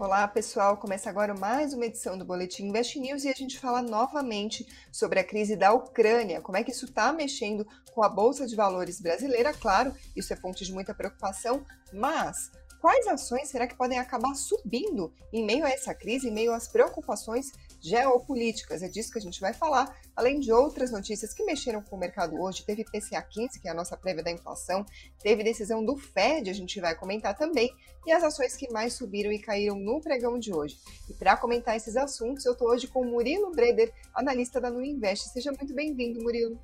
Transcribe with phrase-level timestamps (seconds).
[0.00, 0.78] Olá, pessoal.
[0.78, 5.20] Começa agora mais uma edição do Boletim Invest News e a gente fala novamente sobre
[5.20, 8.98] a crise da Ucrânia, como é que isso está mexendo com a Bolsa de Valores
[8.98, 9.52] brasileira.
[9.52, 12.50] Claro, isso é fonte de muita preocupação, mas
[12.80, 16.66] quais ações será que podem acabar subindo em meio a essa crise, em meio às
[16.66, 18.82] preocupações geopolíticas?
[18.82, 21.98] É disso que a gente vai falar, além de outras notícias que mexeram com o
[21.98, 22.64] mercado hoje.
[22.64, 24.84] Teve PCA 15, que é a nossa prévia da inflação,
[25.22, 27.70] teve decisão do Fed, a gente vai comentar também,
[28.06, 30.76] e as ações que mais subiram e caíram no pregão de hoje.
[31.08, 35.28] E para comentar esses assuntos, eu estou hoje com Murilo Breder, analista da Nu Invest.
[35.30, 36.60] Seja muito bem-vindo, Murilo.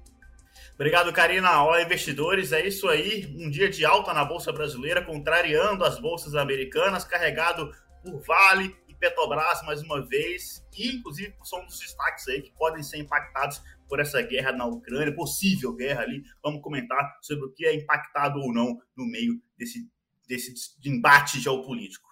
[0.75, 1.63] Obrigado, Karina.
[1.63, 2.53] Olá, investidores.
[2.53, 3.35] É isso aí.
[3.39, 7.73] Um dia de alta na Bolsa Brasileira, contrariando as bolsas americanas, carregado
[8.03, 10.65] por Vale Petrobras mais uma vez.
[10.77, 15.15] E, inclusive, são dos destaques aí que podem ser impactados por essa guerra na Ucrânia,
[15.15, 16.23] possível guerra ali.
[16.43, 19.89] Vamos comentar sobre o que é impactado ou não no meio desse,
[20.27, 22.06] desse embate geopolítico.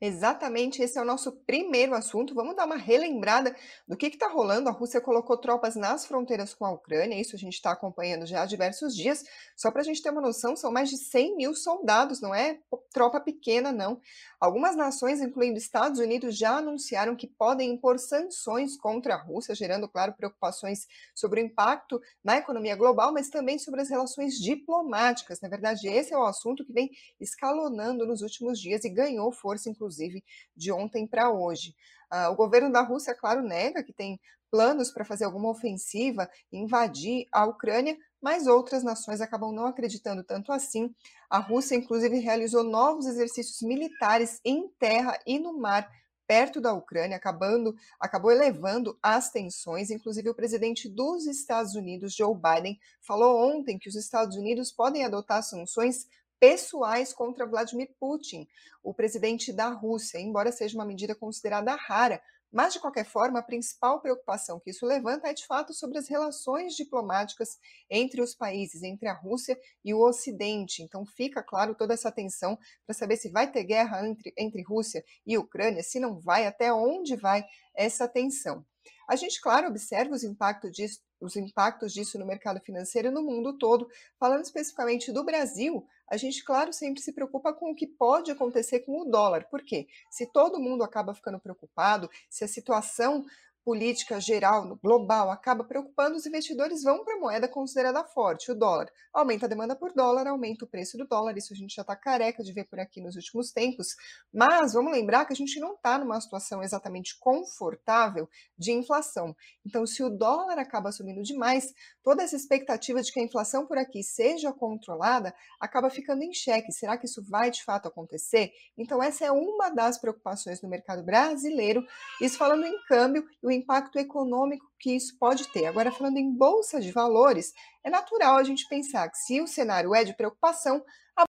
[0.00, 2.32] Exatamente, esse é o nosso primeiro assunto.
[2.32, 3.54] Vamos dar uma relembrada
[3.86, 4.68] do que está rolando.
[4.68, 8.42] A Rússia colocou tropas nas fronteiras com a Ucrânia, isso a gente está acompanhando já
[8.42, 9.24] há diversos dias.
[9.56, 12.60] Só para a gente ter uma noção, são mais de 100 mil soldados, não é
[12.92, 14.00] tropa pequena, não.
[14.40, 19.88] Algumas nações, incluindo Estados Unidos, já anunciaram que podem impor sanções contra a Rússia, gerando,
[19.88, 25.40] claro, preocupações sobre o impacto na economia global, mas também sobre as relações diplomáticas.
[25.40, 26.88] Na verdade, esse é o assunto que vem
[27.20, 30.22] escalonando nos últimos dias e ganhou força, inclusive inclusive,
[30.54, 31.74] de ontem para hoje.
[32.12, 37.26] Uh, o governo da Rússia, claro, nega que tem planos para fazer alguma ofensiva invadir
[37.32, 40.94] a Ucrânia, mas outras nações acabam não acreditando tanto assim.
[41.28, 45.88] A Rússia, inclusive, realizou novos exercícios militares em terra e no mar
[46.26, 49.90] perto da Ucrânia, acabando, acabou elevando as tensões.
[49.90, 55.04] Inclusive, o presidente dos Estados Unidos, Joe Biden, falou ontem que os Estados Unidos podem
[55.04, 56.06] adotar sanções
[56.40, 58.46] pessoais contra Vladimir Putin,
[58.82, 62.22] o presidente da Rússia, embora seja uma medida considerada rara.
[62.50, 66.08] Mas, de qualquer forma, a principal preocupação que isso levanta é, de fato, sobre as
[66.08, 67.58] relações diplomáticas
[67.90, 70.82] entre os países, entre a Rússia e o Ocidente.
[70.82, 75.04] Então, fica claro toda essa tensão para saber se vai ter guerra entre, entre Rússia
[75.26, 77.44] e Ucrânia, se não vai, até onde vai
[77.76, 78.64] essa tensão.
[79.06, 83.58] A gente, claro, observa os impactos disso, os impactos disso no mercado financeiro no mundo
[83.58, 83.88] todo.
[84.18, 88.80] Falando especificamente do Brasil, a gente, claro, sempre se preocupa com o que pode acontecer
[88.80, 89.44] com o dólar.
[89.48, 89.86] Por quê?
[90.10, 93.24] Se todo mundo acaba ficando preocupado, se a situação
[93.64, 98.90] política geral, global, acaba preocupando, os investidores vão para a moeda considerada forte, o dólar.
[99.12, 101.94] Aumenta a demanda por dólar, aumenta o preço do dólar, isso a gente já está
[101.94, 103.88] careca de ver por aqui nos últimos tempos.
[104.32, 109.34] Mas vamos lembrar que a gente não está numa situação exatamente confortável de inflação.
[109.66, 113.76] Então, se o dólar acaba subindo demais, toda essa expectativa de que a inflação por
[113.76, 116.72] aqui seja controlada acaba ficando em xeque.
[116.72, 118.50] Será que isso vai de fato acontecer?
[118.76, 121.84] Então, essa é uma das preocupações no mercado brasileiro.
[122.20, 125.66] Isso falando em câmbio o impacto econômico que isso pode ter.
[125.66, 129.94] Agora, falando em bolsa de valores, é natural a gente pensar que se o cenário
[129.94, 130.84] é de preocupação,
[131.16, 131.24] a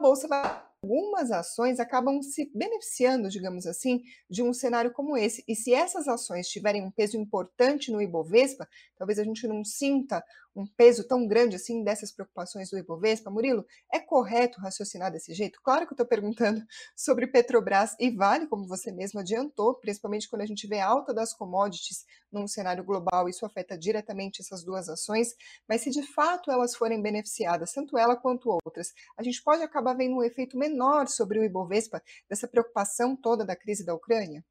[0.00, 5.44] bolsa vai algumas ações acabam se beneficiando, digamos assim, de um cenário como esse.
[5.46, 10.22] E se essas ações tiverem um peso importante no Ibovespa, talvez a gente não sinta
[10.54, 13.30] um peso tão grande assim dessas preocupações do Ibovespa.
[13.30, 15.60] Murilo, é correto raciocinar desse jeito?
[15.62, 16.62] Claro que eu estou perguntando
[16.96, 21.14] sobre Petrobras e Vale, como você mesmo adiantou, principalmente quando a gente vê a alta
[21.14, 25.34] das commodities num cenário global, isso afeta diretamente essas duas ações,
[25.68, 29.94] mas se de fato elas forem beneficiadas, tanto ela quanto outras, a gente pode acabar
[29.94, 34.44] vendo um efeito menor sobre o Ibovespa dessa preocupação toda da crise da Ucrânia?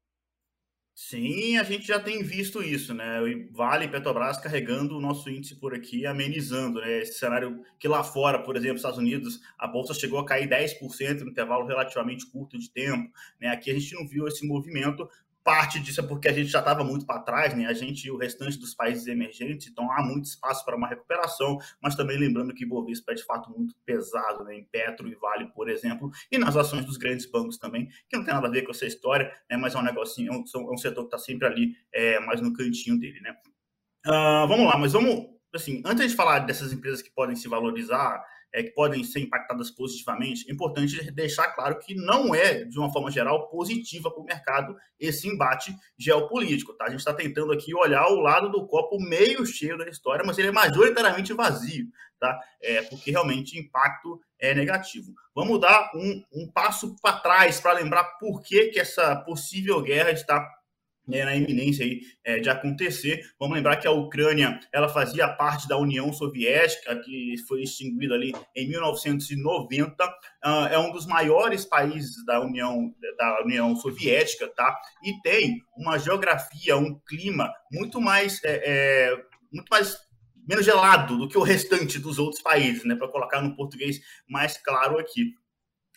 [0.94, 3.18] Sim, a gente já tem visto isso, né?
[3.50, 6.98] Vale e Petrobras carregando o nosso índice por aqui, amenizando, né?
[7.00, 11.20] Esse cenário que lá fora, por exemplo, Estados Unidos, a bolsa chegou a cair 10%
[11.20, 13.10] no intervalo relativamente curto de tempo,
[13.40, 13.48] né?
[13.48, 15.08] Aqui a gente não viu esse movimento,
[15.44, 17.66] parte disso é porque a gente já estava muito para trás, né?
[17.66, 21.58] A gente e o restante dos países emergentes, então há muito espaço para uma recuperação,
[21.82, 24.56] mas também lembrando que Bovespa é de fato muito pesado, né?
[24.56, 28.24] Em Petro e Vale, por exemplo, e nas ações dos grandes bancos também, que não
[28.24, 29.56] tem nada a ver com essa história, né?
[29.56, 32.40] Mas é um negocinho, é um, é um setor que está sempre ali, é, mais
[32.40, 33.36] no cantinho dele, né?
[34.06, 38.24] Uh, vamos lá, mas vamos, assim, antes de falar dessas empresas que podem se valorizar,
[38.52, 42.92] é, que podem ser impactadas positivamente, é importante deixar claro que não é, de uma
[42.92, 46.74] forma geral, positiva para o mercado esse embate geopolítico.
[46.74, 46.84] Tá?
[46.84, 50.38] A gente está tentando aqui olhar o lado do copo meio cheio da história, mas
[50.38, 51.86] ele é majoritariamente vazio,
[52.20, 52.38] tá?
[52.60, 55.12] É, porque realmente o impacto é negativo.
[55.34, 60.10] Vamos dar um, um passo para trás para lembrar por que, que essa possível guerra
[60.10, 60.46] está
[61.06, 63.20] né, na iminência aí, é, de acontecer.
[63.38, 68.32] Vamos lembrar que a Ucrânia ela fazia parte da União Soviética, que foi extinguida ali
[68.54, 70.04] em 1990.
[70.04, 70.08] Uh,
[70.42, 74.76] ah, é um dos maiores países da União, da União Soviética, tá?
[75.02, 79.16] E tem uma geografia, um clima muito mais, é, é,
[79.52, 79.96] muito mais
[80.46, 82.94] menos gelado do que o restante dos outros países, né?
[82.94, 85.34] Para colocar no português mais claro aqui.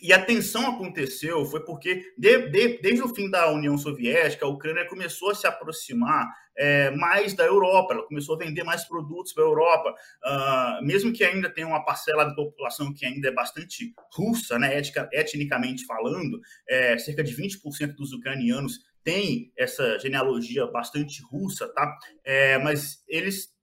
[0.01, 4.50] E a tensão aconteceu foi porque, de, de, desde o fim da União Soviética, a
[4.50, 6.27] Ucrânia começou a se aproximar
[6.57, 11.12] é, mais da Europa, ela começou a vender mais produtos para a Europa, uh, mesmo
[11.12, 15.86] que ainda tenha uma parcela da população que ainda é bastante russa, né, ética, etnicamente
[15.86, 21.95] falando, é, cerca de 20% dos ucranianos têm essa genealogia bastante russa, tá?
[22.24, 23.55] É, mas eles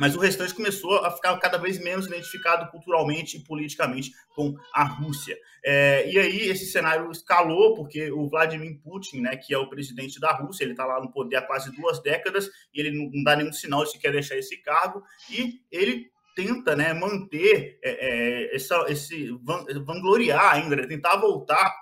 [0.00, 4.82] mas o restante começou a ficar cada vez menos identificado culturalmente e politicamente com a
[4.82, 5.36] Rússia.
[5.62, 10.18] É, e aí esse cenário escalou, porque o Vladimir Putin, né, que é o presidente
[10.18, 13.36] da Rússia, ele está lá no poder há quase duas décadas e ele não, dá
[13.36, 18.56] nenhum sinal de que quer deixar esse cargo, e ele tenta né, manter é, é,
[18.56, 19.28] essa, esse
[19.84, 21.74] vangloriar ainda, né, tentar voltar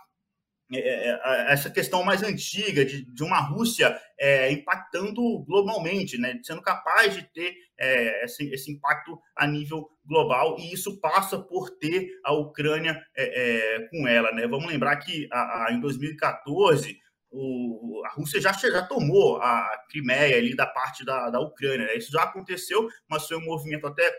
[0.71, 7.23] essa questão mais antiga de, de uma Rússia é, impactando globalmente, né, sendo capaz de
[7.33, 13.01] ter é, esse, esse, impacto a nível global, e isso passa por ter a Ucrânia
[13.17, 14.33] é, com ela.
[14.33, 14.47] Né?
[14.47, 16.99] Vamos lembrar que a, a, em 2014
[17.31, 21.87] o, a Rússia já, já tomou a Crimeia ali da parte da, da Ucrânia.
[21.87, 21.97] Né?
[21.97, 24.11] Isso já aconteceu, mas foi um movimento até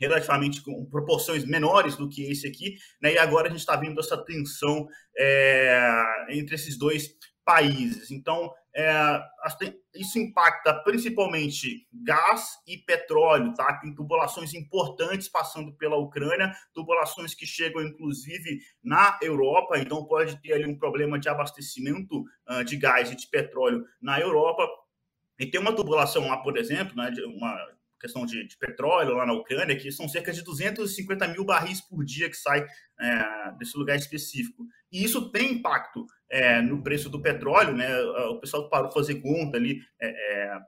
[0.00, 3.14] relativamente com proporções menores do que esse aqui, né?
[3.14, 7.14] E agora a gente está vendo essa tensão é, entre esses dois
[7.46, 8.10] países.
[8.10, 9.22] Então, é,
[9.94, 13.78] isso impacta principalmente gás e petróleo, tá?
[13.78, 20.52] Tem tubulações importantes passando pela Ucrânia, tubulações que chegam inclusive na Europa, então pode ter
[20.52, 24.68] ali um problema de abastecimento uh, de gás e de petróleo na Europa.
[25.38, 29.32] E tem uma tubulação lá, por exemplo, né, uma questão de, de, petróleo lá na
[29.32, 32.64] Ucrânia, que são cerca de 250 mil barris por dia que sai
[33.00, 34.64] é, desse lugar específico.
[34.92, 37.98] E isso tem impacto é, no preço do petróleo, né?
[38.30, 39.80] O pessoal parou fazer conta ali.
[40.00, 40.58] É, é,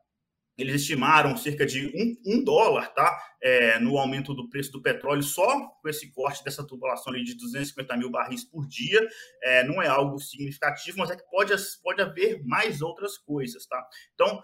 [0.56, 3.16] eles estimaram cerca de um, um dólar, tá?
[3.40, 7.36] É, no aumento do preço do petróleo, só com esse corte dessa tubulação ali de
[7.36, 9.00] 250 mil barris por dia.
[9.40, 13.86] É, não é algo significativo, mas é que pode, pode haver mais outras coisas, tá?
[14.14, 14.42] Então,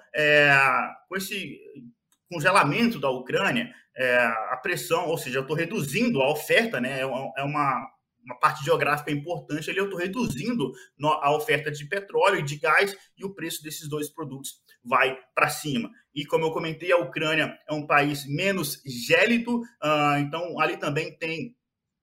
[1.08, 1.58] com esse
[2.34, 7.00] congelamento da Ucrânia, é, a pressão, ou seja, eu estou reduzindo a oferta, né?
[7.00, 10.72] É uma, é uma parte geográfica importante ali, eu estou reduzindo
[11.02, 15.48] a oferta de petróleo e de gás e o preço desses dois produtos vai para
[15.48, 15.90] cima.
[16.14, 21.16] E como eu comentei, a Ucrânia é um país menos gélido, uh, então ali também
[21.18, 21.54] tem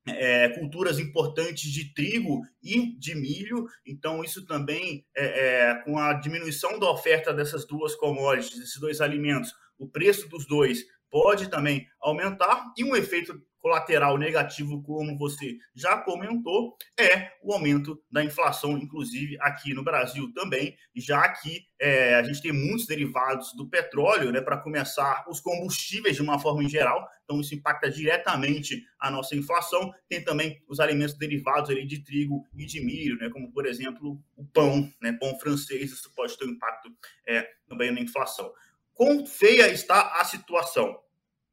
[0.08, 6.14] é, culturas importantes de trigo e de milho, então isso também, é, é, com a
[6.14, 11.88] diminuição da oferta dessas duas commodities, desses dois alimentos, o preço dos dois pode também
[12.00, 18.78] aumentar e um efeito colateral negativo, como você já comentou, é o aumento da inflação,
[18.78, 24.32] inclusive aqui no Brasil também, já que é, a gente tem muitos derivados do petróleo,
[24.32, 29.12] né, para começar, os combustíveis de uma forma em geral, então isso impacta diretamente a
[29.12, 29.94] nossa inflação.
[30.10, 34.20] Tem também os alimentos derivados ali de trigo e de milho, né, como por exemplo
[34.36, 36.90] o pão, né, pão francês, isso pode ter um impacto
[37.28, 38.52] é, também na inflação.
[38.94, 41.00] Quão feia está a situação?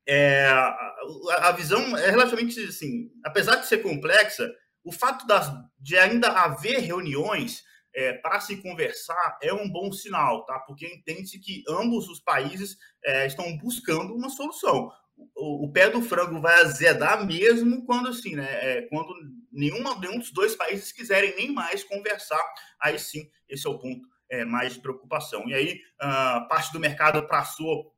[0.07, 4.51] É, a, visão é relativamente assim, apesar de ser complexa,
[4.83, 7.63] o fato das, de ainda haver reuniões
[7.95, 10.61] é, para se conversar é um bom sinal, tá?
[10.61, 14.91] Porque entende-se que ambos os países é, estão buscando uma solução.
[15.37, 18.49] O, o, pé do frango vai azedar mesmo quando assim, né?
[18.63, 19.13] É, quando
[19.53, 22.43] nenhuma, nenhum dos dois países quiserem nem mais conversar,
[22.81, 25.49] aí sim, esse é o ponto é, mais preocupação.
[25.49, 27.93] E aí, a parte do mercado passou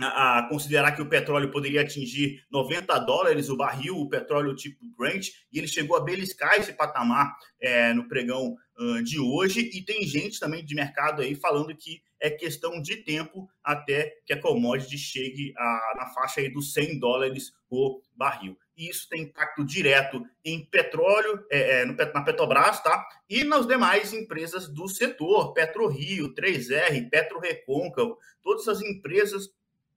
[0.00, 5.28] a considerar que o petróleo poderia atingir 90 dólares o barril, o petróleo tipo Brent,
[5.52, 9.60] e ele chegou a beliscar esse patamar é, no pregão uh, de hoje.
[9.60, 14.32] E tem gente também de mercado aí falando que é questão de tempo até que
[14.32, 18.56] a commodity chegue a, na faixa aí dos 100 dólares o barril.
[18.76, 23.06] E isso tem impacto direto em petróleo, é, é, na Petrobras, tá?
[23.28, 29.50] E nas demais empresas do setor, PetroRio, 3R, PetroRecôncavo, todas as empresas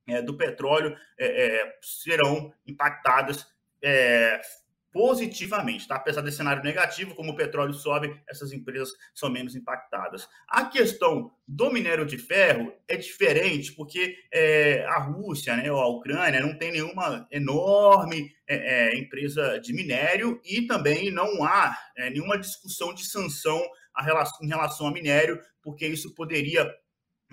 [0.07, 3.47] é, do petróleo é, é, serão impactadas
[3.81, 4.41] é,
[4.95, 5.97] positivamente, tá?
[5.97, 10.25] Apesar desse cenário negativo, como o petróleo sobe, essas empresas são menos impactadas.
[10.47, 15.89] A questão do minério de ferro é diferente, porque é, a Rússia, né, ou a
[15.89, 22.39] Ucrânia, não tem nenhuma enorme é, é, empresa de minério e também não há nenhuma
[22.39, 23.61] discussão de sanção
[23.97, 26.73] relação, em relação a minério, porque isso poderia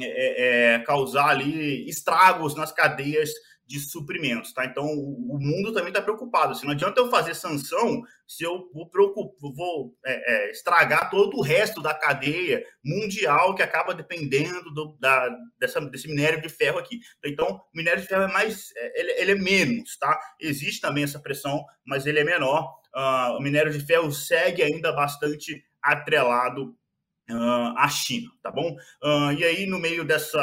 [0.01, 3.31] é, é, causar ali estragos nas cadeias
[3.67, 4.65] de suprimentos, tá?
[4.65, 6.53] Então o, mundo também está preocupado.
[6.53, 8.91] Assim, não adianta eu fazer sanção se eu vou,
[9.41, 15.29] vou é, é, estragar todo o resto da cadeia mundial que acaba dependendo do, da,
[15.59, 17.01] dessa, desse minério de ferro aqui.
[17.25, 20.19] Então, o minério de ferro é mais, é, ele, ele é menos, tá?
[20.41, 22.81] Existe também essa pressão, mas ele é menor.
[22.95, 26.77] Uh, o minério de ferro segue ainda bastante atrelado
[27.31, 28.77] uh, à China, tá bom?
[29.03, 30.41] Uh, e aí, no meio dessa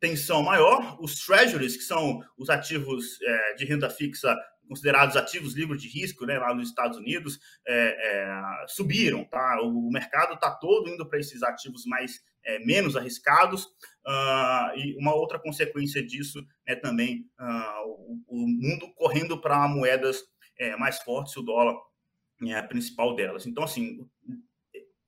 [0.00, 4.36] tensão maior, os treasuries, que são os ativos é, de renda fixa
[4.68, 9.60] considerados ativos livres de risco, né, lá nos Estados Unidos, é, é, subiram, tá?
[9.62, 13.64] O mercado está todo indo para esses ativos mais é, menos arriscados,
[14.06, 20.22] uh, e uma outra consequência disso é também uh, o, o, mundo correndo para moedas
[20.58, 21.74] é, mais fortes, o dólar
[22.46, 23.46] é a principal delas.
[23.46, 23.98] Então, assim,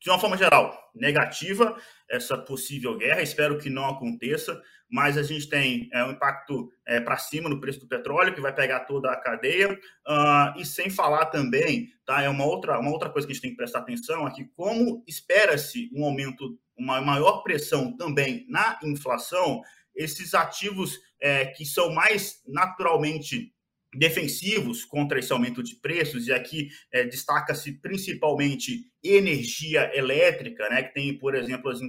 [0.00, 1.76] de uma forma geral, negativa
[2.08, 7.00] essa possível guerra, espero que não aconteça, mas a gente tem é, um impacto é,
[7.00, 10.88] para cima no preço do petróleo, que vai pegar toda a cadeia, uh, e sem
[10.88, 13.80] falar também, tá, é uma outra, uma outra coisa que a gente tem que prestar
[13.80, 19.60] atenção aqui, como espera-se um aumento, uma maior pressão também na inflação,
[19.94, 23.52] esses ativos é, que são mais naturalmente
[23.98, 30.94] defensivos contra esse aumento de preços, e aqui é, destaca-se principalmente energia elétrica, né, que
[30.94, 31.80] tem, por exemplo, as,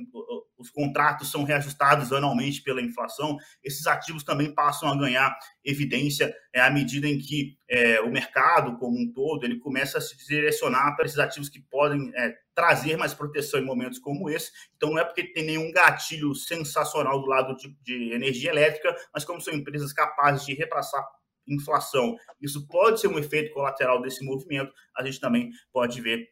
[0.59, 6.59] os contratos são reajustados anualmente pela inflação, esses ativos também passam a ganhar evidência é,
[6.59, 10.95] à medida em que é, o mercado como um todo ele começa a se direcionar
[10.95, 14.51] para esses ativos que podem é, trazer mais proteção em momentos como esse.
[14.75, 19.23] Então, não é porque tem nenhum gatilho sensacional do lado de, de energia elétrica, mas
[19.23, 21.01] como são empresas capazes de repassar
[21.49, 22.15] inflação.
[22.41, 24.71] Isso pode ser um efeito colateral desse movimento.
[24.95, 26.27] A gente também pode ver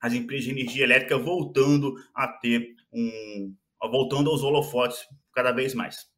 [0.00, 3.54] as empresas de energia elétrica voltando a ter um.
[3.90, 4.98] voltando aos holofotes
[5.34, 6.08] cada vez mais.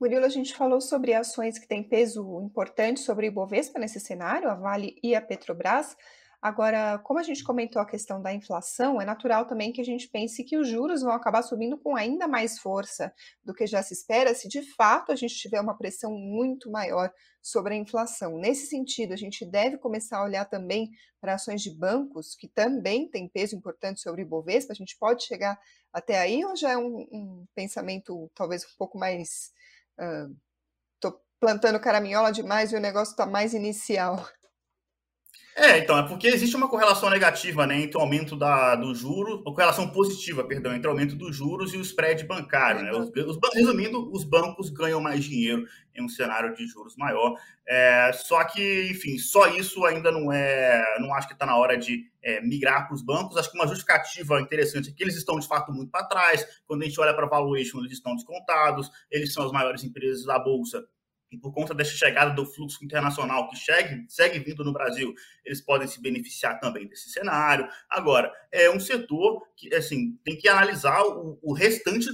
[0.00, 4.50] Murilo, a gente falou sobre ações que têm peso importante sobre o Ibovespa nesse cenário,
[4.50, 5.96] a Vale e a Petrobras.
[6.44, 10.06] Agora, como a gente comentou a questão da inflação, é natural também que a gente
[10.06, 13.10] pense que os juros vão acabar subindo com ainda mais força
[13.42, 17.10] do que já se espera, se de fato a gente tiver uma pressão muito maior
[17.40, 18.36] sobre a inflação.
[18.36, 23.08] Nesse sentido, a gente deve começar a olhar também para ações de bancos, que também
[23.08, 24.74] têm peso importante sobre o Ibovespa.
[24.74, 25.58] A gente pode chegar
[25.90, 29.50] até aí ou já é um, um pensamento talvez um pouco mais.
[30.96, 34.22] Estou uh, plantando caraminhola demais e o negócio está mais inicial?
[35.56, 39.36] É, então, é porque existe uma correlação negativa né, entre o aumento da, do juro,
[39.36, 42.82] uma correlação positiva, perdão, entre o aumento dos juros e o spread bancário.
[42.82, 42.90] Né?
[42.90, 47.36] Os, os, resumindo, os bancos ganham mais dinheiro em um cenário de juros maior.
[47.68, 50.82] É, só que, enfim, só isso ainda não é.
[50.98, 53.36] Não acho que está na hora de é, migrar para os bancos.
[53.36, 56.44] Acho que uma justificativa interessante é que eles estão de fato muito para trás.
[56.66, 60.36] Quando a gente olha para valuation, eles estão descontados, eles são as maiores empresas da
[60.36, 60.84] Bolsa
[61.34, 65.12] e por conta dessa chegada do fluxo internacional que segue, segue vindo no Brasil,
[65.44, 67.68] eles podem se beneficiar também desse cenário.
[67.90, 72.08] Agora, é um setor que assim tem que analisar o, o restante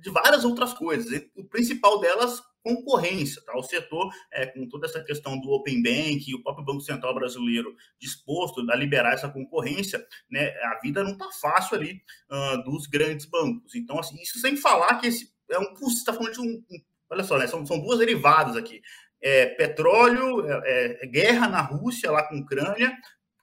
[0.00, 1.22] de várias outras coisas.
[1.34, 3.42] O principal delas, concorrência.
[3.44, 3.56] Tá?
[3.56, 7.14] O setor, é, com toda essa questão do Open Bank e o próprio Banco Central
[7.14, 12.86] brasileiro disposto a liberar essa concorrência, né, a vida não está fácil ali uh, dos
[12.86, 13.74] grandes bancos.
[13.74, 16.78] Então, assim, isso sem falar que esse é um custo, está falando de um, um
[17.10, 17.46] Olha só, né?
[17.46, 18.80] São, são duas derivadas aqui.
[19.20, 22.96] É, petróleo, é, é, guerra na Rússia, lá com a Ucrânia,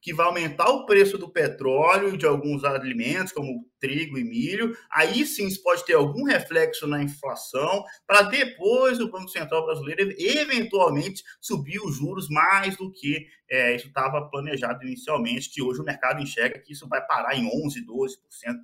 [0.04, 4.78] que vai aumentar o preço do petróleo e de alguns alimentos, como trigo e milho.
[4.92, 10.14] Aí sim isso pode ter algum reflexo na inflação, para depois o Banco Central brasileiro
[10.20, 15.86] eventualmente subir os juros mais do que é, isso estava planejado inicialmente, que hoje o
[15.86, 18.56] mercado enxerga que isso vai parar em 11%, 12%.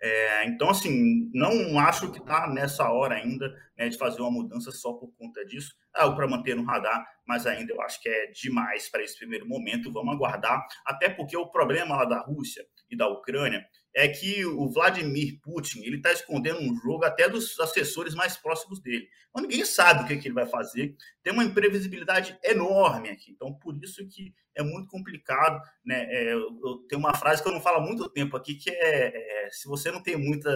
[0.00, 4.70] É, então, assim, não acho que está nessa hora ainda né, de fazer uma mudança
[4.70, 5.74] só por conta disso.
[5.94, 9.16] É algo para manter no radar, mas ainda eu acho que é demais para esse
[9.18, 9.92] primeiro momento.
[9.92, 14.68] Vamos aguardar, até porque o problema lá da Rússia e da Ucrânia é que o
[14.68, 19.08] Vladimir Putin ele está escondendo um jogo até dos assessores mais próximos dele.
[19.30, 20.94] Então, ninguém sabe o que, que ele vai fazer.
[21.22, 23.32] Tem uma imprevisibilidade enorme aqui.
[23.32, 25.60] Então, por isso que é muito complicado.
[25.84, 26.06] Né?
[26.10, 28.70] É, eu, eu tenho uma frase que eu não falo há muito tempo aqui, que
[28.70, 30.50] é, é se você não tem muita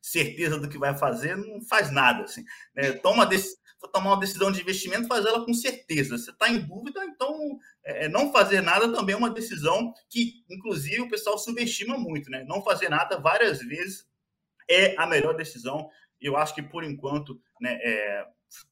[0.00, 2.24] certeza do que vai fazer, não faz nada.
[2.24, 2.92] Assim, né?
[2.92, 3.28] Toma
[3.88, 6.16] tomar uma decisão de investimento, faz ela com certeza.
[6.16, 11.00] Você está em dúvida, então é, não fazer nada também é uma decisão que, inclusive,
[11.00, 12.30] o pessoal subestima muito.
[12.30, 12.44] Né?
[12.46, 14.06] Não fazer nada várias vezes
[14.68, 15.88] é a melhor decisão.
[16.20, 18.26] Eu acho que, por enquanto, né, é,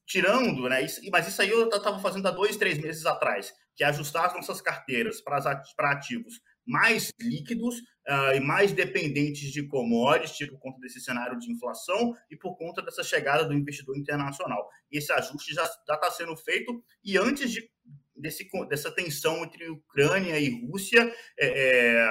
[0.05, 3.83] tirando, né, isso, mas isso aí eu estava fazendo há dois, três meses atrás, que
[3.83, 10.37] é ajustar as nossas carteiras para ativos mais líquidos uh, e mais dependentes de commodities,
[10.37, 14.69] tipo, por conta desse cenário de inflação e por conta dessa chegada do investidor internacional.
[14.91, 17.67] Esse ajuste já está sendo feito e antes de,
[18.15, 22.09] desse, dessa tensão entre Ucrânia e Rússia é, é,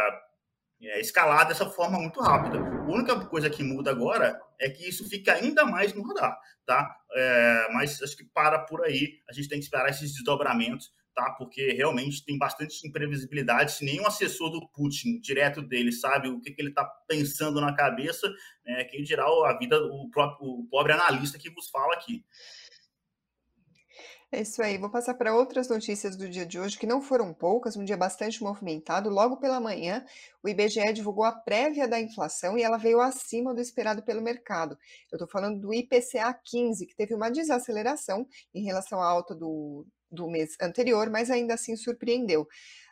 [0.83, 2.59] é, escalar dessa forma muito rápida.
[2.59, 6.37] A única coisa que muda agora é que isso fica ainda mais no radar,
[6.67, 6.97] tá?
[7.15, 11.33] É, mas acho que para por aí, a gente tem que esperar esses desdobramentos tá?
[11.33, 13.73] Porque realmente tem bastante imprevisibilidade.
[13.73, 17.75] Se nenhum assessor do Putin, direto dele, sabe o que, que ele está pensando na
[17.75, 18.33] cabeça,
[18.65, 18.85] né?
[18.85, 22.25] quem dirá a vida, o, próprio, o pobre analista que vos fala aqui.
[24.31, 24.79] É isso aí.
[24.79, 27.97] Vou passar para outras notícias do dia de hoje, que não foram poucas, um dia
[27.97, 29.11] bastante movimentado.
[29.11, 30.05] Logo pela manhã,
[30.41, 34.79] o IBGE divulgou a prévia da inflação e ela veio acima do esperado pelo mercado.
[35.11, 39.87] Eu estou falando do IPCA 15, que teve uma desaceleração em relação à alta do,
[40.11, 42.49] do mês anterior, mas ainda assim surpreendeu.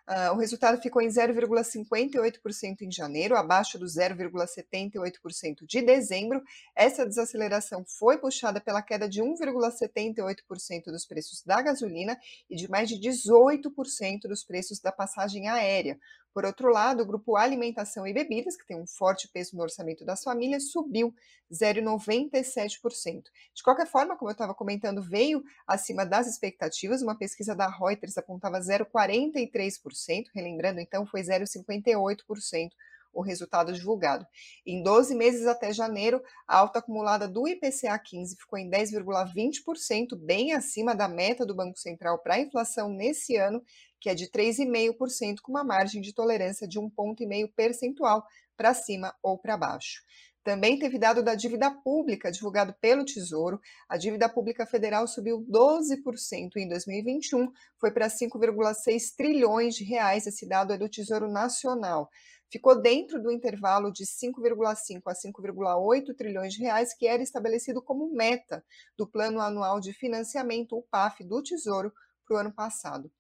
[0.09, 6.41] Uh, o resultado ficou em 0,58% em janeiro, abaixo do 0,78% de dezembro.
[6.77, 12.17] Essa desaceleração foi puxada pela queda de 1,78% dos preços da gasolina
[12.49, 15.99] e de mais de 18% dos preços da passagem aérea.
[16.37, 20.05] Por outro lado, o grupo Alimentação e Bebidas, que tem um forte peso no orçamento
[20.05, 21.15] das famílias, subiu
[21.51, 23.23] 0,97%.
[23.55, 27.01] De qualquer forma, como eu estava comentando, veio acima das expectativas.
[27.01, 32.69] Uma pesquisa da Reuters apontava 0,43%, relembrando, então, foi 0,58%
[33.17, 34.27] o resultado divulgado.
[34.65, 40.53] Em 12 meses até janeiro, a alta acumulada do IPCA 15 ficou em 10,20%, bem
[40.53, 43.63] acima da meta do Banco Central para a inflação nesse ano,
[44.01, 48.25] que é de 3,5%, com uma margem de tolerância de um ponto meio percentual
[48.57, 50.03] para cima ou para baixo.
[50.47, 53.61] Também teve dado da dívida pública divulgado pelo Tesouro.
[53.89, 57.51] A dívida pública federal subiu 12% em 2021,
[57.81, 60.25] foi para 5,6 trilhões de reais.
[60.25, 62.09] Esse dado é do Tesouro Nacional.
[62.49, 68.15] Ficou dentro do intervalo de 5,5 a 5,8 trilhões de reais que era estabelecido como
[68.15, 68.65] meta
[68.97, 71.93] do Plano Anual de Financiamento, o PAF, do Tesouro
[72.25, 73.11] para o ano passado.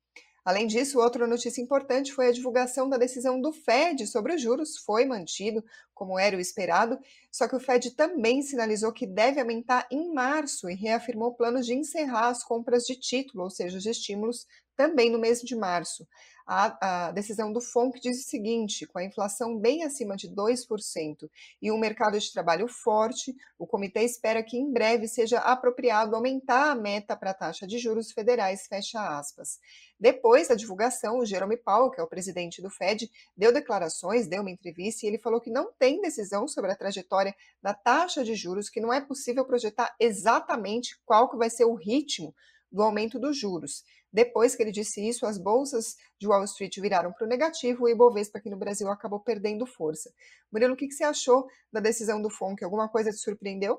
[0.47, 4.79] Além disso, outra notícia importante foi a divulgação da decisão do Fed sobre os juros,
[4.79, 7.01] foi mantido, como era o esperado,
[7.33, 11.75] só que o Fed também sinalizou que deve aumentar em março e reafirmou planos de
[11.75, 16.07] encerrar as compras de título, ou seja, os estímulos, também no mês de março.
[16.47, 21.29] A, a, decisão do FONC diz o seguinte: com a inflação bem acima de 2%
[21.61, 26.71] e um mercado de trabalho forte, o comitê espera que em breve seja apropriado aumentar
[26.71, 29.59] a meta para a taxa de juros federais, fecha aspas.
[29.99, 34.43] Depois da divulgação, o Jerome Powell, que é o presidente do Fed, deu declarações, deu
[34.43, 38.37] uma entrevista e ele falou que não tem decisão sobre a trajetória da taxa de
[38.37, 42.33] juros, que não é possível projetar exatamente qual que vai ser o ritmo
[42.71, 43.83] do aumento dos juros.
[44.17, 47.93] Depois que ele disse isso, as bolsas de Wall Street viraram para o negativo e
[47.93, 50.11] o Ibovespa aqui no Brasil acabou perdendo força.
[50.51, 52.65] Murilo, o que, que você achou da decisão do FONC?
[52.65, 53.79] Alguma coisa te surpreendeu?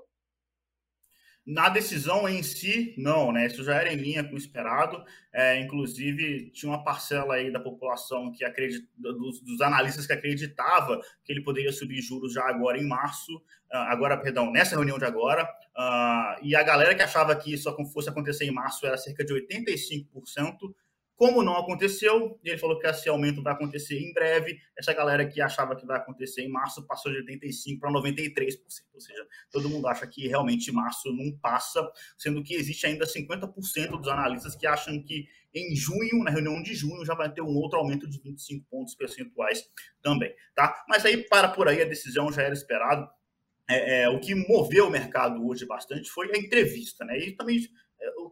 [1.47, 3.47] Na decisão em si, não, né?
[3.47, 5.01] Isso já era em linha com o esperado.
[5.31, 10.99] É, inclusive, tinha uma parcela aí da população que acredita, dos, dos, analistas que acreditava
[11.23, 15.05] que ele poderia subir juros já agora em março, ah, agora, perdão, nessa reunião de
[15.05, 15.45] agora.
[15.77, 19.33] Uh, e a galera que achava que isso fosse acontecer em março era cerca de
[19.33, 20.05] 85%.
[21.17, 24.59] Como não aconteceu, ele falou que esse aumento vai acontecer em breve.
[24.77, 28.59] Essa galera que achava que vai acontecer em março passou de 85% para 93%.
[28.93, 31.81] Ou seja, todo mundo acha que realmente março não passa,
[32.19, 36.75] sendo que existe ainda 50% dos analistas que acham que em junho, na reunião de
[36.75, 39.67] junho, já vai ter um outro aumento de 25 pontos percentuais
[40.03, 40.31] também.
[40.53, 40.85] Tá?
[40.87, 43.09] Mas aí, para por aí, a decisão já era esperado.
[43.67, 47.17] É, é, o que moveu o mercado hoje bastante foi a entrevista, né?
[47.17, 47.67] E também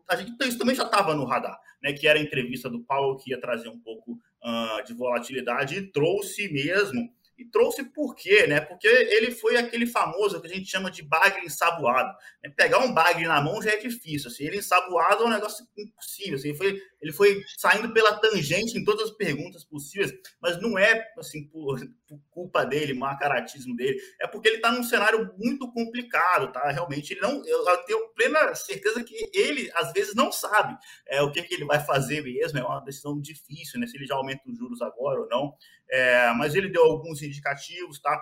[0.07, 1.93] a gente, isso também já estava no radar, né?
[1.93, 5.91] Que era a entrevista do Paulo que ia trazer um pouco uh, de volatilidade e
[5.91, 8.61] trouxe mesmo e trouxe por quê, né?
[8.61, 12.15] Porque ele foi aquele famoso que a gente chama de bagre ensaboado.
[12.41, 12.49] Né?
[12.55, 14.29] Pegar um bagre na mão já é difícil.
[14.29, 16.35] Assim, ele ensaboado é um negócio impossível.
[16.35, 20.75] Assim, ele, foi, ele foi saindo pela tangente em todas as perguntas possíveis, mas não
[20.75, 23.99] é assim por, por culpa dele, má caratismo dele.
[24.19, 26.67] É porque ele está num cenário muito complicado, tá?
[26.71, 27.45] Realmente, ele não.
[27.45, 30.75] Eu tenho plena certeza que ele, às vezes, não sabe
[31.07, 32.57] é, o que, que ele vai fazer mesmo.
[32.57, 33.85] É uma decisão difícil, né?
[33.85, 35.53] Se ele já aumenta os juros agora ou não.
[35.87, 38.19] É, mas ele deu alguns indicativos, tá?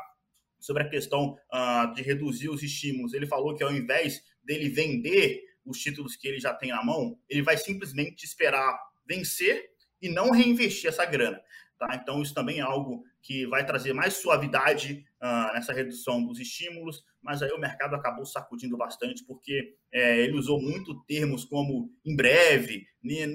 [0.59, 3.13] Sobre a questão uh, de reduzir os estímulos.
[3.13, 7.17] Ele falou que ao invés dele vender os títulos que ele já tem na mão,
[7.29, 9.71] ele vai simplesmente esperar vencer
[10.01, 11.41] e não reinvestir essa grana.
[11.77, 11.95] Tá?
[11.95, 17.01] Então, isso também é algo que vai trazer mais suavidade uh, nessa redução dos estímulos,
[17.21, 22.13] mas aí o mercado acabou sacudindo bastante, porque é, ele usou muito termos como em
[22.15, 22.85] breve,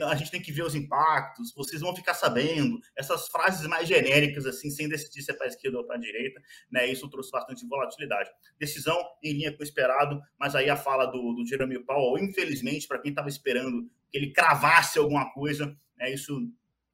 [0.07, 4.45] a gente tem que ver os impactos, vocês vão ficar sabendo, essas frases mais genéricas,
[4.45, 6.87] assim, sem decidir se é para a esquerda ou para a direita, né?
[6.87, 8.31] Isso trouxe bastante volatilidade.
[8.59, 12.87] Decisão em linha com o esperado, mas aí a fala do, do Jeremy Powell, infelizmente,
[12.87, 16.35] para quem estava esperando que ele cravasse alguma coisa, né, isso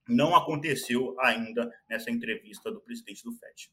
[0.08, 3.70] não aconteceu ainda nessa entrevista do presidente do FED.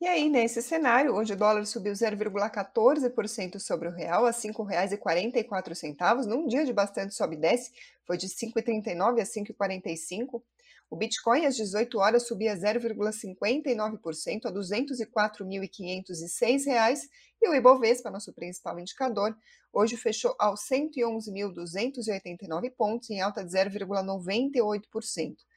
[0.00, 6.24] E aí, nesse cenário, hoje o dólar subiu 0,14% sobre o real a R$ 5,44,
[6.24, 7.72] num dia de bastante sobe e desce,
[8.06, 10.40] foi de 5,39 a 5,45.
[10.88, 17.00] O Bitcoin às 18 horas subia 0,59% a R$ 204.506
[17.42, 19.36] e o Ibovespa, nosso principal indicador,
[19.72, 25.47] hoje fechou aos 111.289 pontos, em alta de 0,98%.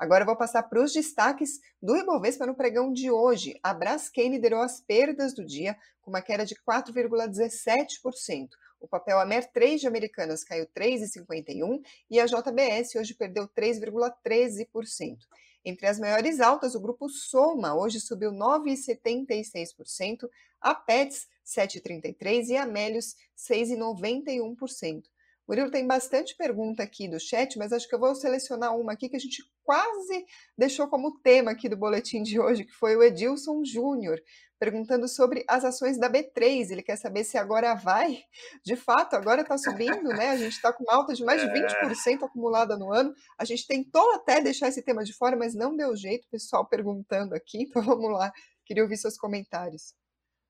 [0.00, 3.60] Agora eu vou passar para os destaques do Ibovespa no pregão de hoje.
[3.62, 8.48] A Braskem liderou as perdas do dia com uma queda de 4,17%.
[8.80, 15.18] O papel Amer 3 de Americanas caiu 3,51% e a JBS hoje perdeu 3,13%.
[15.62, 20.26] Entre as maiores altas, o grupo Soma hoje subiu 9,76%,
[20.62, 25.02] a Pets 7,33% e a Melius 6,91%.
[25.50, 29.08] Murilo, tem bastante pergunta aqui do chat, mas acho que eu vou selecionar uma aqui
[29.08, 30.24] que a gente quase
[30.56, 34.22] deixou como tema aqui do boletim de hoje, que foi o Edilson Júnior,
[34.60, 36.70] perguntando sobre as ações da B3.
[36.70, 38.20] Ele quer saber se agora vai.
[38.64, 40.28] De fato, agora está subindo, né?
[40.28, 42.24] A gente está com uma alta de mais de 20% é.
[42.24, 43.12] acumulada no ano.
[43.36, 46.64] A gente tentou até deixar esse tema de fora, mas não deu jeito, o pessoal
[46.64, 47.66] perguntando aqui.
[47.70, 48.32] Então vamos lá.
[48.64, 49.94] Queria ouvir seus comentários.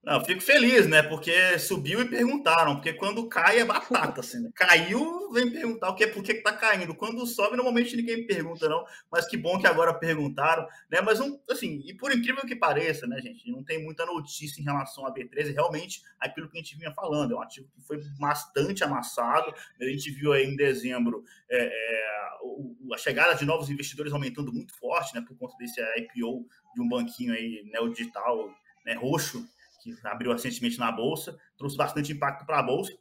[0.02, 1.02] Não, fico feliz, né?
[1.02, 4.50] Porque subiu e perguntaram, porque quando cai é batata, assim, né?
[4.54, 6.94] Caiu, vem perguntar o que, por que, que tá caindo.
[6.94, 8.82] Quando sobe, normalmente ninguém pergunta, não.
[9.12, 11.02] Mas que bom que agora perguntaram, né?
[11.02, 14.64] Mas, um, assim, e por incrível que pareça, né, gente, não tem muita notícia em
[14.64, 18.00] relação à B13, realmente aquilo que a gente vinha falando, é um ativo que foi
[18.18, 19.54] bastante amassado.
[19.78, 24.74] A gente viu aí em dezembro é, é, a chegada de novos investidores aumentando muito
[24.78, 25.20] forte, né?
[25.20, 28.48] Por conta desse IPO de um banquinho aí, né, o digital,
[28.86, 29.46] né, roxo
[29.80, 32.92] que abriu recentemente na Bolsa, trouxe bastante impacto para a Bolsa.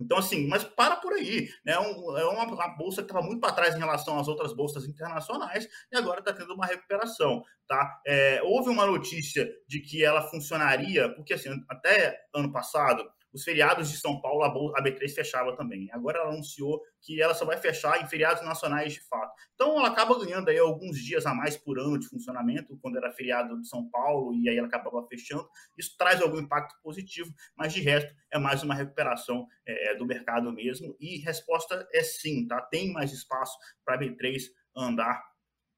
[0.00, 1.48] Então, assim, mas para por aí.
[1.64, 1.72] Né?
[1.72, 4.52] É, um, é uma, uma, bolsa que estava muito para trás em relação às outras
[4.52, 7.42] bolsas internacionais e agora está tendo uma recuperação.
[7.66, 8.00] Tá?
[8.06, 13.90] É, houve uma notícia de que ela funcionaria, porque assim, até ano passado os feriados
[13.90, 14.42] de São Paulo,
[14.76, 15.88] a B3 fechava também.
[15.92, 19.32] Agora ela anunciou que ela só vai fechar em feriados nacionais de fato.
[19.54, 23.12] Então ela acaba ganhando aí alguns dias a mais por ano de funcionamento, quando era
[23.12, 25.48] feriado de São Paulo, e aí ela acabava fechando.
[25.76, 30.52] Isso traz algum impacto positivo, mas de resto é mais uma recuperação é, do mercado
[30.52, 30.96] mesmo.
[31.00, 32.60] E resposta é sim, tá?
[32.62, 34.42] Tem mais espaço para a B3
[34.76, 35.22] andar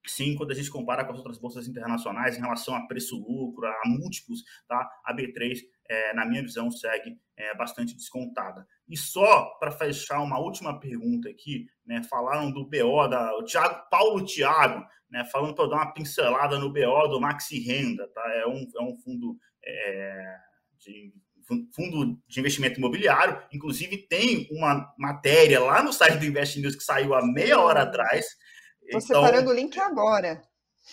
[0.06, 3.82] Sim, quando a gente compara com as outras bolsas internacionais em relação a preço-lucro, a
[3.86, 4.88] múltiplos, tá?
[5.04, 5.58] a B3,
[5.88, 8.66] é, na minha visão, segue é, bastante descontada.
[8.88, 13.88] E só para fechar uma última pergunta aqui, né, falaram do BO, da, o Thiago,
[13.90, 18.22] Paulo Thiago, né, falando para dar uma pincelada no BO do Maxi Renda, tá?
[18.34, 20.36] é, um, é um fundo é,
[20.78, 21.12] de
[21.74, 23.40] fundo de investimento imobiliário.
[23.52, 27.82] Inclusive, tem uma matéria lá no site do Invest News que saiu há meia hora
[27.82, 28.26] atrás,
[28.90, 30.42] Estou então, separando o link agora.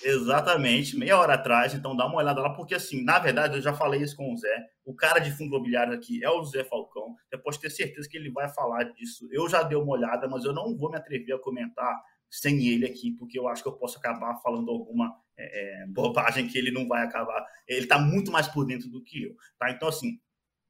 [0.04, 3.74] Exatamente, meia hora atrás, então dá uma olhada lá, porque assim, na verdade, eu já
[3.74, 7.16] falei isso com o Zé, o cara de fundo imobiliário aqui é o Zé Falcão,
[7.28, 9.28] você pode ter certeza que ele vai falar disso.
[9.32, 11.96] Eu já dei uma olhada, mas eu não vou me atrever a comentar
[12.30, 16.48] sem ele aqui, porque eu acho que eu posso acabar falando alguma é, é bobagem
[16.48, 17.44] que ele não vai acabar.
[17.68, 19.72] Ele está muito mais por dentro do que eu, tá?
[19.72, 20.20] Então, assim,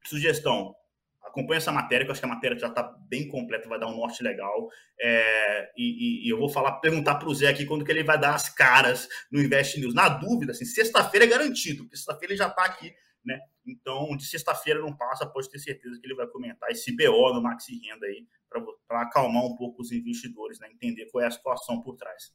[0.06, 0.74] sugestão,
[1.38, 3.88] acompanha essa matéria, que eu acho que a matéria já está bem completa, vai dar
[3.88, 4.70] um norte legal.
[5.00, 8.20] É, e, e, eu vou falar, perguntar para o Zé aqui quando que ele vai
[8.20, 9.94] dar as caras no Invest News.
[9.94, 12.92] Na dúvida, assim, sexta-feira é garantido, porque sexta-feira ele já está aqui,
[13.24, 13.40] né?
[13.66, 17.42] Então, de sexta-feira não passa, pode ter certeza que ele vai comentar esse BO no
[17.42, 18.26] Maxi Renda aí,
[18.88, 20.70] para acalmar um pouco os investidores, né?
[20.72, 22.34] Entender qual é a situação por trás.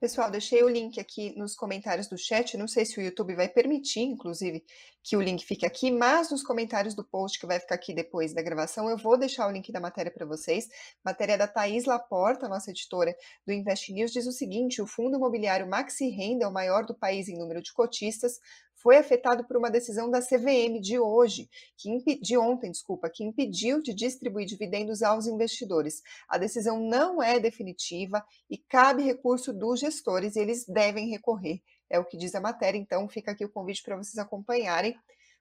[0.00, 2.56] Pessoal, deixei o link aqui nos comentários do chat.
[2.56, 4.64] Não sei se o YouTube vai permitir, inclusive,
[5.02, 8.32] que o link fique aqui, mas nos comentários do post que vai ficar aqui depois
[8.32, 10.68] da gravação, eu vou deixar o link da matéria para vocês.
[11.04, 13.14] Matéria da Thaís Laporta, nossa editora
[13.46, 16.94] do Invest News, diz o seguinte: o fundo imobiliário Maxi Renda é o maior do
[16.94, 18.40] país em número de cotistas,
[18.82, 23.82] foi afetado por uma decisão da CVM de hoje, que de ontem, desculpa, que impediu
[23.82, 26.02] de distribuir dividendos aos investidores.
[26.28, 31.60] A decisão não é definitiva e cabe recurso dos gestores e eles devem recorrer.
[31.88, 34.96] É o que diz a matéria, então fica aqui o convite para vocês acompanharem.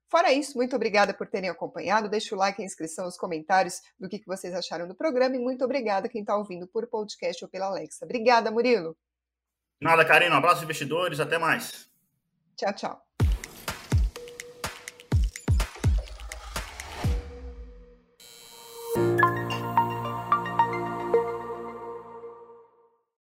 [0.09, 2.09] Fora isso, muito obrigada por terem acompanhado.
[2.09, 5.39] Deixe o like, a inscrição, os comentários do que, que vocês acharam do programa e
[5.39, 8.05] muito obrigada quem está ouvindo por podcast ou pela Alexa.
[8.05, 8.97] Obrigada, Murilo.
[9.79, 10.35] Nada, Karina.
[10.35, 11.19] Um abraço, investidores.
[11.19, 11.89] Até mais.
[12.57, 13.08] Tchau, tchau.